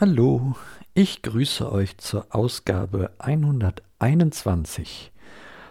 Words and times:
Hallo, 0.00 0.56
ich 0.94 1.20
grüße 1.20 1.70
euch 1.70 1.98
zur 1.98 2.26
Ausgabe 2.30 3.10
121 3.18 5.12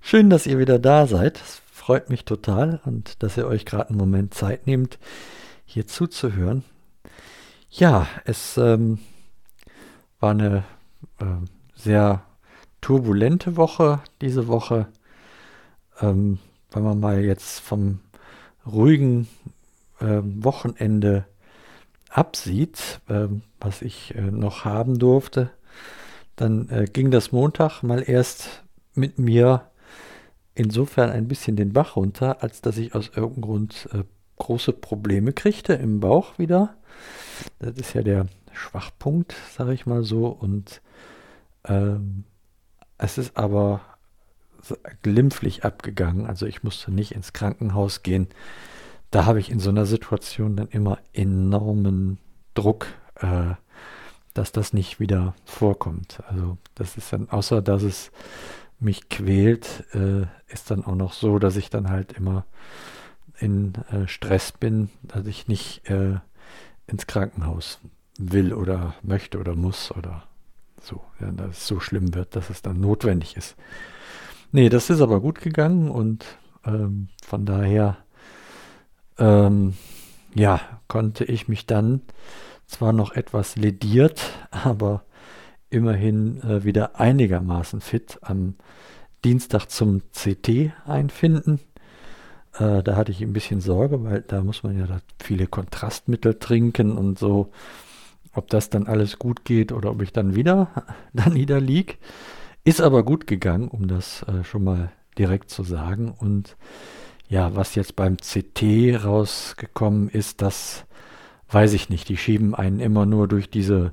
schön, 0.00 0.30
dass 0.30 0.46
ihr 0.46 0.58
wieder 0.58 0.78
da 0.78 1.06
seid. 1.06 1.36
Es 1.36 1.60
freut 1.70 2.08
mich 2.08 2.24
total 2.24 2.80
und 2.86 3.22
dass 3.22 3.36
ihr 3.36 3.46
euch 3.46 3.66
gerade 3.66 3.90
einen 3.90 3.98
Moment 3.98 4.32
Zeit 4.32 4.66
nehmt, 4.66 4.98
hier 5.66 5.86
zuzuhören. 5.86 6.64
Ja, 7.68 8.06
es 8.24 8.56
ähm, 8.56 8.98
war 10.20 10.30
eine 10.30 10.64
äh, 11.20 11.26
sehr 11.74 12.24
turbulente 12.82 13.56
Woche 13.56 14.00
diese 14.20 14.46
Woche. 14.48 14.88
Ähm, 16.00 16.38
wenn 16.72 16.82
man 16.82 17.00
mal 17.00 17.24
jetzt 17.24 17.60
vom 17.60 18.00
ruhigen 18.66 19.28
äh, 20.00 20.20
Wochenende 20.22 21.24
absieht, 22.10 23.00
äh, 23.08 23.28
was 23.60 23.80
ich 23.80 24.14
äh, 24.14 24.20
noch 24.20 24.66
haben 24.66 24.98
durfte, 24.98 25.50
dann 26.36 26.68
äh, 26.68 26.84
ging 26.84 27.10
das 27.10 27.32
Montag 27.32 27.82
mal 27.82 28.02
erst 28.06 28.62
mit 28.94 29.18
mir 29.18 29.70
insofern 30.54 31.10
ein 31.10 31.28
bisschen 31.28 31.56
den 31.56 31.72
Bach 31.72 31.96
runter, 31.96 32.42
als 32.42 32.60
dass 32.60 32.76
ich 32.76 32.94
aus 32.94 33.08
irgendeinem 33.08 33.42
Grund 33.42 33.88
äh, 33.92 34.04
große 34.36 34.72
Probleme 34.72 35.32
kriegte 35.32 35.74
im 35.74 36.00
Bauch 36.00 36.38
wieder. 36.38 36.74
Das 37.58 37.76
ist 37.76 37.94
ja 37.94 38.02
der 38.02 38.26
Schwachpunkt, 38.52 39.34
sage 39.56 39.72
ich 39.72 39.86
mal 39.86 40.02
so. 40.02 40.26
Und 40.26 40.82
ähm, 41.64 42.24
es 43.02 43.18
ist 43.18 43.36
aber 43.36 43.80
glimpflich 45.02 45.64
abgegangen. 45.64 46.26
Also 46.26 46.46
ich 46.46 46.62
musste 46.62 46.92
nicht 46.92 47.12
ins 47.12 47.32
Krankenhaus 47.32 48.04
gehen. 48.04 48.28
Da 49.10 49.26
habe 49.26 49.40
ich 49.40 49.50
in 49.50 49.58
so 49.58 49.70
einer 49.70 49.86
Situation 49.86 50.56
dann 50.56 50.68
immer 50.68 50.98
enormen 51.12 52.18
Druck, 52.54 52.86
äh, 53.16 53.54
dass 54.34 54.52
das 54.52 54.72
nicht 54.72 55.00
wieder 55.00 55.34
vorkommt. 55.44 56.22
Also 56.28 56.58
das 56.76 56.96
ist 56.96 57.12
dann, 57.12 57.28
außer 57.28 57.60
dass 57.60 57.82
es 57.82 58.12
mich 58.78 59.08
quält, 59.08 59.84
äh, 59.94 60.26
ist 60.46 60.70
dann 60.70 60.84
auch 60.84 60.94
noch 60.94 61.12
so, 61.12 61.40
dass 61.40 61.56
ich 61.56 61.70
dann 61.70 61.90
halt 61.90 62.12
immer 62.12 62.46
in 63.38 63.74
äh, 63.90 64.06
Stress 64.06 64.52
bin, 64.52 64.90
dass 65.02 65.26
ich 65.26 65.48
nicht 65.48 65.90
äh, 65.90 66.20
ins 66.86 67.08
Krankenhaus 67.08 67.80
will 68.16 68.54
oder 68.54 68.94
möchte 69.02 69.38
oder 69.38 69.56
muss 69.56 69.90
oder 69.90 70.28
so, 70.84 71.00
ja, 71.20 71.30
dass 71.30 71.58
es 71.58 71.66
so 71.66 71.80
schlimm 71.80 72.14
wird, 72.14 72.36
dass 72.36 72.50
es 72.50 72.62
dann 72.62 72.80
notwendig 72.80 73.36
ist. 73.36 73.56
Nee, 74.52 74.68
das 74.68 74.90
ist 74.90 75.00
aber 75.00 75.20
gut 75.20 75.40
gegangen 75.40 75.90
und 75.90 76.24
ähm, 76.64 77.08
von 77.24 77.46
daher, 77.46 77.96
ähm, 79.18 79.74
ja, 80.34 80.60
konnte 80.88 81.24
ich 81.24 81.48
mich 81.48 81.66
dann 81.66 82.02
zwar 82.66 82.92
noch 82.92 83.12
etwas 83.12 83.56
lediert, 83.56 84.30
aber 84.50 85.04
immerhin 85.70 86.42
äh, 86.42 86.64
wieder 86.64 87.00
einigermaßen 87.00 87.80
fit 87.80 88.18
am 88.22 88.56
Dienstag 89.24 89.66
zum 89.70 90.02
CT 90.12 90.72
einfinden. 90.86 91.60
Äh, 92.58 92.82
da 92.82 92.96
hatte 92.96 93.12
ich 93.12 93.22
ein 93.22 93.32
bisschen 93.32 93.60
Sorge, 93.60 94.04
weil 94.04 94.20
da 94.22 94.42
muss 94.42 94.62
man 94.62 94.78
ja 94.78 94.86
viele 95.22 95.46
Kontrastmittel 95.46 96.38
trinken 96.38 96.98
und 96.98 97.18
so 97.18 97.50
ob 98.34 98.48
das 98.48 98.70
dann 98.70 98.86
alles 98.86 99.18
gut 99.18 99.44
geht 99.44 99.72
oder 99.72 99.90
ob 99.90 100.02
ich 100.02 100.12
dann 100.12 100.34
wieder 100.34 100.68
da 101.12 101.28
niederlieg. 101.28 101.98
Ist 102.64 102.80
aber 102.80 103.02
gut 103.02 103.26
gegangen, 103.26 103.68
um 103.68 103.88
das 103.88 104.22
äh, 104.24 104.44
schon 104.44 104.64
mal 104.64 104.92
direkt 105.18 105.50
zu 105.50 105.64
sagen. 105.64 106.14
Und 106.16 106.56
ja, 107.28 107.54
was 107.56 107.74
jetzt 107.74 107.96
beim 107.96 108.16
CT 108.16 109.04
rausgekommen 109.04 110.08
ist, 110.08 110.42
das 110.42 110.84
weiß 111.50 111.72
ich 111.72 111.88
nicht. 111.88 112.08
Die 112.08 112.16
schieben 112.16 112.54
einen 112.54 112.80
immer 112.80 113.06
nur 113.06 113.28
durch 113.28 113.50
diese 113.50 113.92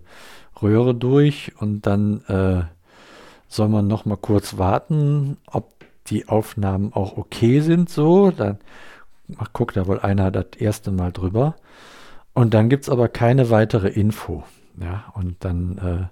Röhre 0.61 0.93
durch 0.93 1.53
und 1.59 1.85
dann 1.85 2.21
äh, 2.25 2.63
soll 3.47 3.69
man 3.69 3.87
noch 3.87 4.05
mal 4.05 4.17
kurz 4.17 4.57
warten, 4.57 5.37
ob 5.47 5.73
die 6.07 6.27
Aufnahmen 6.27 6.93
auch 6.93 7.17
okay 7.17 7.61
sind 7.61 7.89
so. 7.89 8.31
Dann 8.31 8.59
guckt 9.53 9.77
da 9.77 9.87
wohl 9.87 9.99
einer 9.99 10.31
das 10.31 10.47
erste 10.57 10.91
Mal 10.91 11.11
drüber. 11.11 11.55
Und 12.33 12.53
dann 12.53 12.69
gibt 12.69 12.83
es 12.83 12.89
aber 12.89 13.09
keine 13.09 13.49
weitere 13.49 13.89
Info. 13.89 14.43
Ja, 14.81 15.11
und 15.13 15.43
dann, 15.43 15.77
äh, 15.77 16.07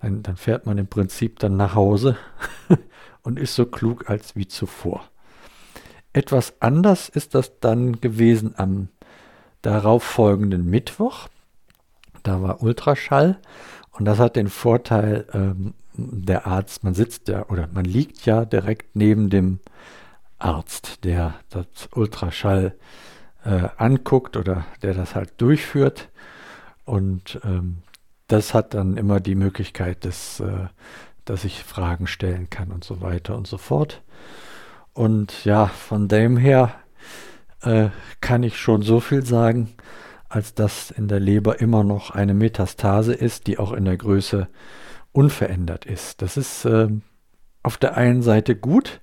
dann, 0.00 0.22
dann 0.22 0.36
fährt 0.36 0.66
man 0.66 0.78
im 0.78 0.86
Prinzip 0.86 1.38
dann 1.38 1.56
nach 1.56 1.74
Hause 1.74 2.16
und 3.22 3.38
ist 3.38 3.54
so 3.54 3.66
klug 3.66 4.08
als 4.08 4.34
wie 4.34 4.48
zuvor. 4.48 5.04
Etwas 6.12 6.54
anders 6.60 7.08
ist 7.08 7.34
das 7.34 7.58
dann 7.60 8.00
gewesen 8.00 8.54
am 8.56 8.88
darauffolgenden 9.62 10.68
Mittwoch. 10.68 11.28
Da 12.22 12.42
war 12.42 12.62
Ultraschall 12.62 13.38
und 13.92 14.04
das 14.04 14.18
hat 14.18 14.36
den 14.36 14.48
Vorteil, 14.48 15.26
ähm, 15.32 15.74
der 15.94 16.46
Arzt, 16.46 16.84
man 16.84 16.94
sitzt 16.94 17.28
ja 17.28 17.46
oder 17.48 17.68
man 17.72 17.84
liegt 17.84 18.24
ja 18.24 18.44
direkt 18.44 18.96
neben 18.96 19.28
dem 19.30 19.60
Arzt, 20.38 21.04
der 21.04 21.34
das 21.50 21.66
Ultraschall 21.94 22.74
äh, 23.44 23.68
anguckt 23.76 24.36
oder 24.36 24.64
der 24.82 24.94
das 24.94 25.14
halt 25.14 25.40
durchführt. 25.40 26.10
Und 26.84 27.40
ähm, 27.44 27.78
das 28.28 28.54
hat 28.54 28.74
dann 28.74 28.96
immer 28.96 29.20
die 29.20 29.34
Möglichkeit, 29.34 30.04
dass, 30.04 30.40
äh, 30.40 30.66
dass 31.24 31.44
ich 31.44 31.64
Fragen 31.64 32.06
stellen 32.06 32.50
kann 32.50 32.70
und 32.70 32.84
so 32.84 33.00
weiter 33.00 33.36
und 33.36 33.46
so 33.46 33.58
fort. 33.58 34.02
Und 34.92 35.44
ja, 35.44 35.66
von 35.66 36.08
dem 36.08 36.36
her 36.36 36.74
äh, 37.62 37.88
kann 38.20 38.42
ich 38.42 38.58
schon 38.58 38.82
so 38.82 39.00
viel 39.00 39.24
sagen, 39.24 39.74
als 40.28 40.54
dass 40.54 40.90
in 40.90 41.08
der 41.08 41.20
Leber 41.20 41.60
immer 41.60 41.84
noch 41.84 42.10
eine 42.10 42.34
Metastase 42.34 43.12
ist, 43.12 43.46
die 43.46 43.58
auch 43.58 43.72
in 43.72 43.84
der 43.84 43.96
Größe 43.96 44.48
unverändert 45.12 45.84
ist. 45.84 46.22
Das 46.22 46.36
ist 46.36 46.64
äh, 46.64 46.88
auf 47.62 47.76
der 47.76 47.96
einen 47.96 48.22
Seite 48.22 48.56
gut, 48.56 49.00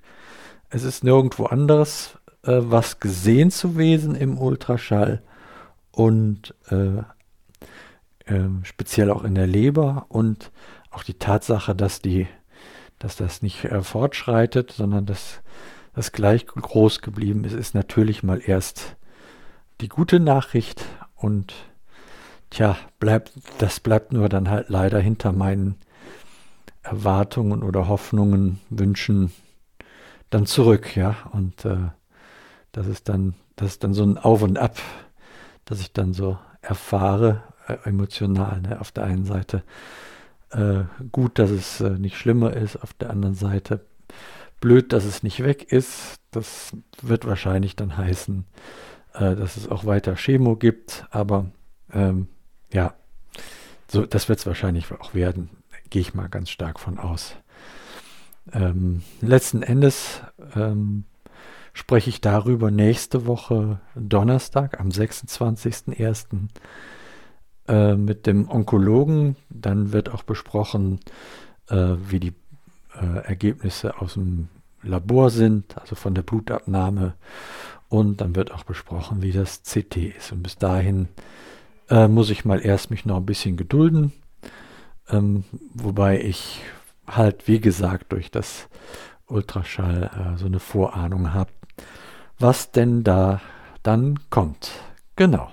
es 0.70 0.84
ist 0.84 1.02
nirgendwo 1.02 1.46
anderes 1.46 2.18
äh, 2.42 2.58
was 2.60 3.00
gesehen 3.00 3.50
zu 3.50 3.76
wesen 3.76 4.14
im 4.14 4.38
Ultraschall 4.38 5.22
und 5.92 6.54
äh, 6.70 7.02
äh, 8.26 8.48
speziell 8.62 9.10
auch 9.10 9.24
in 9.24 9.34
der 9.34 9.46
Leber 9.46 10.06
und 10.08 10.50
auch 10.90 11.02
die 11.02 11.14
Tatsache, 11.14 11.74
dass 11.74 12.00
die, 12.00 12.26
dass 12.98 13.16
das 13.16 13.42
nicht 13.42 13.64
äh, 13.64 13.82
fortschreitet, 13.82 14.72
sondern 14.72 15.06
dass 15.06 15.40
das 15.94 16.12
gleich 16.12 16.46
groß 16.46 17.00
geblieben 17.00 17.44
ist, 17.44 17.52
ist 17.52 17.74
natürlich 17.74 18.22
mal 18.22 18.40
erst 18.44 18.96
die 19.80 19.88
gute 19.88 20.20
Nachricht 20.20 20.84
und 21.16 21.54
tja, 22.50 22.76
bleibt, 22.98 23.32
das 23.58 23.80
bleibt 23.80 24.12
nur 24.12 24.28
dann 24.28 24.48
halt 24.48 24.68
leider 24.68 25.00
hinter 25.00 25.32
meinen 25.32 25.76
Erwartungen 26.82 27.62
oder 27.62 27.88
Hoffnungen, 27.88 28.60
Wünschen 28.70 29.32
dann 30.30 30.46
zurück, 30.46 30.96
ja. 30.96 31.16
Und 31.32 31.64
äh, 31.64 31.90
das 32.72 32.86
ist 32.86 33.08
dann, 33.08 33.34
das 33.56 33.72
ist 33.72 33.84
dann 33.84 33.94
so 33.94 34.04
ein 34.04 34.18
Auf 34.18 34.42
und 34.42 34.58
Ab, 34.58 34.78
dass 35.64 35.80
ich 35.80 35.92
dann 35.92 36.12
so 36.12 36.38
erfahre, 36.62 37.42
äh, 37.66 37.76
emotional. 37.84 38.60
Ne? 38.60 38.80
Auf 38.80 38.92
der 38.92 39.04
einen 39.04 39.24
Seite 39.24 39.62
äh, 40.50 40.84
gut, 41.12 41.38
dass 41.38 41.50
es 41.50 41.80
äh, 41.80 41.90
nicht 41.90 42.16
schlimmer 42.16 42.54
ist, 42.54 42.76
auf 42.76 42.92
der 42.94 43.10
anderen 43.10 43.34
Seite 43.34 43.84
blöd, 44.60 44.92
dass 44.92 45.04
es 45.04 45.22
nicht 45.22 45.42
weg 45.42 45.72
ist. 45.72 46.16
Das 46.30 46.72
wird 47.02 47.26
wahrscheinlich 47.26 47.76
dann 47.76 47.96
heißen, 47.96 48.44
äh, 49.14 49.36
dass 49.36 49.56
es 49.56 49.68
auch 49.68 49.84
weiter 49.84 50.16
Chemo 50.16 50.56
gibt, 50.56 51.06
aber 51.10 51.50
ähm, 51.92 52.28
ja, 52.72 52.94
so, 53.88 54.06
das 54.06 54.28
wird 54.28 54.38
es 54.38 54.46
wahrscheinlich 54.46 54.90
auch 54.92 55.14
werden, 55.14 55.50
gehe 55.88 56.02
ich 56.02 56.14
mal 56.14 56.28
ganz 56.28 56.50
stark 56.50 56.78
von 56.78 56.98
aus. 56.98 57.34
Ähm, 58.52 59.02
letzten 59.20 59.62
Endes 59.62 60.20
ähm, 60.54 61.04
spreche 61.72 62.10
ich 62.10 62.20
darüber 62.20 62.70
nächste 62.70 63.26
Woche 63.26 63.80
Donnerstag 63.94 64.80
am 64.80 64.88
26.01. 64.88 66.48
Äh, 67.70 67.94
mit 67.94 68.26
dem 68.26 68.50
Onkologen. 68.50 69.36
Dann 69.48 69.92
wird 69.92 70.08
auch 70.08 70.24
besprochen, 70.24 70.98
äh, 71.68 71.94
wie 72.08 72.18
die 72.18 72.32
äh, 73.00 73.18
Ergebnisse 73.24 74.00
aus 74.00 74.14
dem 74.14 74.48
Labor 74.82 75.30
sind, 75.30 75.78
also 75.78 75.94
von 75.94 76.14
der 76.14 76.22
Blutabnahme. 76.22 77.14
Und 77.88 78.20
dann 78.20 78.34
wird 78.34 78.50
auch 78.50 78.64
besprochen, 78.64 79.22
wie 79.22 79.30
das 79.30 79.62
CT 79.62 79.96
ist. 80.16 80.32
Und 80.32 80.42
bis 80.42 80.56
dahin 80.56 81.08
äh, 81.90 82.08
muss 82.08 82.30
ich 82.30 82.44
mal 82.44 82.64
erst 82.64 82.90
mich 82.90 83.04
noch 83.04 83.18
ein 83.18 83.26
bisschen 83.26 83.56
gedulden. 83.56 84.12
Ähm, 85.08 85.44
wobei 85.72 86.20
ich 86.20 86.62
halt, 87.06 87.46
wie 87.46 87.60
gesagt, 87.60 88.12
durch 88.12 88.32
das 88.32 88.68
Ultraschall 89.26 90.10
äh, 90.34 90.38
so 90.38 90.46
eine 90.46 90.58
Vorahnung 90.58 91.34
habe, 91.34 91.52
was 92.38 92.70
denn 92.70 93.04
da 93.04 93.40
dann 93.82 94.18
kommt. 94.30 94.72
Genau. 95.16 95.50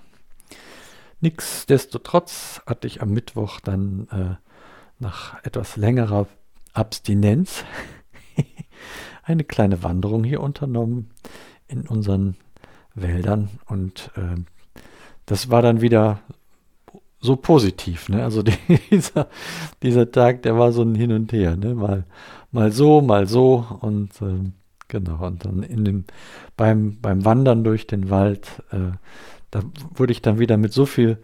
Nichtsdestotrotz 1.20 2.62
hatte 2.66 2.88
ich 2.88 3.02
am 3.02 3.10
Mittwoch 3.10 3.60
dann 3.60 4.08
äh, 4.12 4.36
nach 5.00 5.44
etwas 5.44 5.78
längerer 5.78 6.28
Abstinenz 6.74 7.64
eine 9.24 9.44
kleine 9.44 9.84
Wanderung 9.84 10.24
hier 10.24 10.42
unternommen 10.42 11.10
in 11.68 11.88
unseren 11.88 12.36
Wäldern 12.94 13.50
und 13.66 14.12
äh, 14.16 14.36
das 15.26 15.50
war 15.50 15.62
dann 15.62 15.82
wieder 15.82 16.20
so 17.20 17.36
positiv. 17.36 18.10
Ne? 18.10 18.24
Also 18.24 18.44
dieser, 18.92 19.28
dieser 19.82 20.12
Tag, 20.12 20.44
der 20.44 20.58
war 20.58 20.72
so 20.72 20.84
ein 20.84 20.96
Hin 20.96 21.12
und 21.12 21.32
Her. 21.34 21.58
Ne? 21.58 21.76
Mal, 21.76 22.06
mal 22.52 22.72
so, 22.72 23.02
mal 23.02 23.28
so 23.28 23.66
und 23.82 24.22
äh, 24.22 24.52
genau. 24.88 25.26
Und 25.26 25.46
dann 25.46 25.64
in 25.64 25.86
dem, 25.86 26.06
beim, 26.56 27.00
beim 27.02 27.26
Wandern 27.26 27.64
durch 27.64 27.88
den 27.88 28.10
Wald, 28.10 28.64
äh, 28.72 28.92
da 29.52 29.62
wurde 29.96 30.12
ich 30.12 30.22
dann 30.22 30.40
wieder 30.40 30.58
mit 30.58 30.74
so 30.74 30.86
viel 30.86 31.18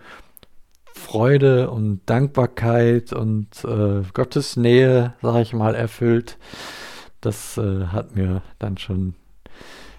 Freude 0.93 1.69
und 1.69 2.01
Dankbarkeit 2.05 3.13
und 3.13 3.47
äh, 3.65 4.03
Gottes 4.13 4.57
Nähe, 4.57 5.13
sage 5.21 5.41
ich 5.41 5.53
mal, 5.53 5.75
erfüllt. 5.75 6.37
Das 7.21 7.57
äh, 7.57 7.87
hat 7.87 8.15
mir 8.15 8.41
dann 8.59 8.77
schon 8.77 9.15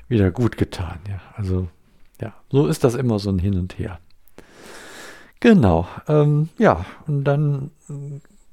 wieder 0.08 0.30
gut 0.30 0.56
getan. 0.56 1.00
Ja, 1.08 1.20
also 1.34 1.68
ja, 2.20 2.34
so 2.50 2.66
ist 2.66 2.84
das 2.84 2.94
immer 2.94 3.18
so 3.18 3.30
ein 3.30 3.38
Hin 3.38 3.58
und 3.58 3.78
Her. 3.78 3.98
Genau, 5.40 5.86
ähm, 6.08 6.48
ja, 6.56 6.86
und 7.06 7.24
dann, 7.24 7.70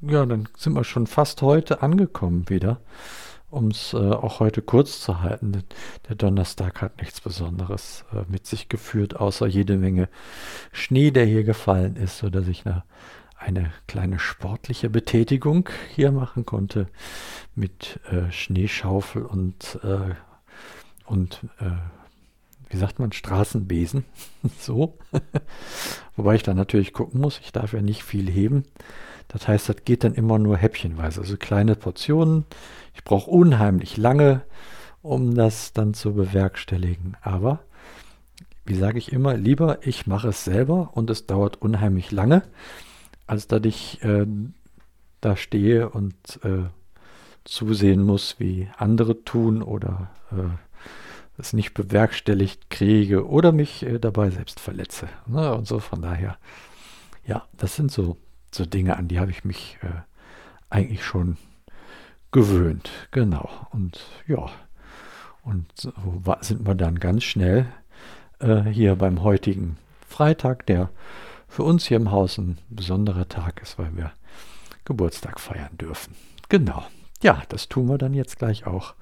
ja, 0.02 0.26
dann 0.26 0.50
sind 0.58 0.74
wir 0.74 0.84
schon 0.84 1.08
fast 1.08 1.42
heute 1.42 1.82
angekommen 1.82 2.50
wieder, 2.50 2.82
um 3.52 3.68
es 3.68 3.94
äh, 3.94 3.98
auch 3.98 4.40
heute 4.40 4.62
kurz 4.62 5.02
zu 5.02 5.22
halten. 5.22 5.64
Der 6.08 6.16
Donnerstag 6.16 6.82
hat 6.82 6.98
nichts 7.00 7.22
Besonderes 7.22 8.06
äh, 8.14 8.24
mit 8.30 8.48
sich 8.48 8.70
geführt, 8.70 9.18
außer 9.18 9.46
jede 9.46 9.78
Menge 9.78 10.10
Schnee, 10.72 11.12
der 11.12 11.26
hier 11.26 11.44
gefallen 11.44 11.98
ist, 11.98 12.18
sodass 12.18 12.48
ich 12.48 12.66
eine, 12.66 12.84
eine 13.38 13.72
kleine 13.88 14.20
sportliche 14.20 14.90
Betätigung 14.90 15.70
hier 15.94 16.12
machen 16.12 16.46
konnte 16.46 16.88
mit 17.54 18.00
äh, 18.10 18.32
Schneeschaufel 18.32 19.24
und, 19.24 19.80
äh, 19.84 20.16
und 21.06 21.42
äh, 21.60 21.72
wie 22.70 22.78
sagt 22.78 23.00
man, 23.00 23.12
Straßenbesen. 23.12 24.06
so. 24.60 24.98
Wobei 26.16 26.36
ich 26.36 26.44
dann 26.44 26.58
natürlich 26.58 26.94
gucken 26.94 27.20
muss, 27.20 27.40
ich 27.44 27.52
darf 27.52 27.74
ja 27.74 27.82
nicht 27.82 28.04
viel 28.04 28.30
heben. 28.30 28.64
Das 29.32 29.48
heißt, 29.48 29.70
das 29.70 29.78
geht 29.86 30.04
dann 30.04 30.14
immer 30.14 30.40
nur 30.40 30.58
häppchenweise, 30.58 31.22
also 31.22 31.38
kleine 31.38 31.76
Portionen. 31.76 32.46
Ich 32.94 33.04
brauche 33.06 33.32
unheimlich 33.32 33.96
lange, 33.96 34.42
um 35.02 35.36
das 35.36 35.72
dann 35.72 35.94
zu 35.94 36.14
bewerkstelligen. 36.14 37.16
Aber, 37.22 37.60
wie 38.66 38.76
sage 38.76 38.98
ich 38.98 39.14
immer, 39.14 39.36
lieber 39.36 39.80
ich 39.88 40.06
mache 40.06 40.30
es 40.30 40.44
selber 40.44 40.92
und 40.94 41.10
es 41.10 41.28
dauert 41.28 41.62
unheimlich 41.62 42.12
lange, 42.12 42.44
als 43.26 43.48
dass 43.48 43.64
ich 43.64 44.04
äh, 44.04 44.26
da 45.22 45.38
stehe 45.38 45.90
und 45.90 46.16
äh, 46.44 46.66
zusehen 47.46 48.04
muss, 48.04 48.36
wie 48.40 48.68
andere 48.78 49.24
tun 49.24 49.64
oder 49.64 50.12
äh, 50.32 50.50
es 51.38 51.54
nicht 51.54 51.74
bewerkstelligt 51.74 52.70
kriege 52.70 53.28
oder 53.28 53.54
mich 53.54 53.84
äh, 53.84 53.98
dabei 53.98 54.30
selbst 54.30 54.60
verletze. 54.60 55.08
Ne? 55.26 55.56
Und 55.56 55.68
so 55.68 55.80
von 55.80 56.02
daher, 56.02 56.38
ja, 57.26 57.48
das 57.58 57.78
sind 57.78 57.92
so, 57.92 58.18
so 58.56 58.66
Dinge, 58.66 58.98
an 58.98 59.08
die 59.08 59.20
habe 59.20 59.32
ich 59.32 59.44
mich 59.44 59.78
äh, 59.82 60.02
eigentlich 60.70 61.04
schon 61.04 61.38
gewöhnt. 62.32 62.90
Genau. 63.12 63.50
Und 63.72 64.00
ja, 64.28 64.50
und 65.44 65.66
so 65.76 65.94
sind 66.42 66.66
wir 66.66 66.76
dann 66.76 67.00
ganz 67.00 67.24
schnell 67.24 67.68
äh, 68.40 68.64
hier 68.64 68.96
beim 68.96 69.24
heutigen 69.24 69.78
Freitag, 70.08 70.66
der 70.66 70.90
für 71.48 71.64
uns 71.64 71.86
hier 71.86 71.98
im 71.98 72.12
Haus 72.12 72.38
ein 72.38 72.58
besonderer 72.70 73.28
Tag 73.28 73.62
ist, 73.62 73.78
weil 73.78 73.96
wir 73.96 74.12
Geburtstag 74.86 75.40
feiern 75.40 75.78
dürfen. 75.78 76.16
Genau. 76.50 76.86
Ja, 77.22 77.44
das 77.50 77.70
tun 77.70 77.88
wir 77.88 77.98
dann 77.98 78.14
jetzt 78.14 78.40
gleich 78.40 78.66
auch. 78.66 78.96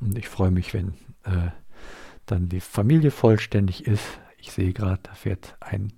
Und 0.00 0.18
ich 0.18 0.28
freue 0.28 0.50
mich, 0.50 0.74
wenn 0.74 0.94
äh, 1.24 1.50
dann 2.26 2.48
die 2.48 2.60
Familie 2.60 3.10
vollständig 3.10 3.86
ist. 3.86 4.04
Ich 4.38 4.52
sehe 4.52 4.72
gerade, 4.72 5.00
da 5.02 5.14
fährt 5.14 5.56
ein 5.60 5.92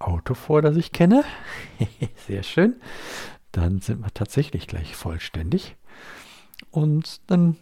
Auto 0.00 0.34
vor, 0.34 0.62
das 0.62 0.76
ich 0.76 0.92
kenne. 0.92 1.24
Sehr 2.26 2.42
schön. 2.42 2.80
Dann 3.52 3.80
sind 3.80 4.00
wir 4.00 4.12
tatsächlich 4.12 4.66
gleich 4.66 4.96
vollständig. 4.96 5.76
Und 6.70 7.20
dann 7.30 7.56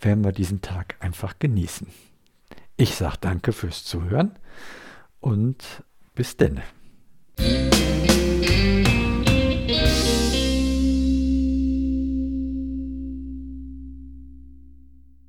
werden 0.00 0.24
wir 0.24 0.32
diesen 0.32 0.60
Tag 0.60 0.96
einfach 1.00 1.38
genießen. 1.38 1.88
Ich 2.76 2.94
sage 2.94 3.16
danke 3.20 3.52
fürs 3.52 3.84
Zuhören 3.84 4.38
und 5.20 5.82
bis 6.14 6.36
denn. 6.36 6.60